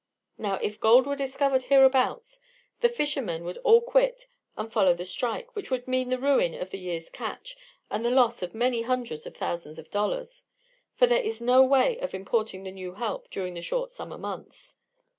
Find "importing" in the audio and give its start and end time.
12.15-12.63